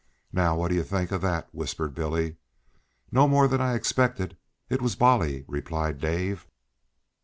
"Now 0.33 0.55
what 0.55 0.69
do 0.69 0.75
you 0.75 0.81
think 0.83 1.11
of 1.11 1.21
that?" 1.21 1.47
whispered 1.53 1.93
Billy. 1.93 2.37
"No 3.11 3.27
more 3.27 3.47
than 3.47 3.61
I 3.61 3.75
expected. 3.75 4.35
It 4.67 4.81
was 4.81 4.95
Bolly," 4.95 5.45
replied 5.47 5.99
Dave. 5.99 6.47